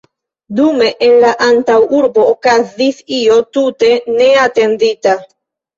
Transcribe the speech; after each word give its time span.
Dume 0.59 0.87
en 1.07 1.13
la 1.25 1.33
antaŭurbo 1.49 2.25
okazis 2.31 3.05
io 3.21 3.39
tute 3.61 3.95
neatendita. 4.19 5.21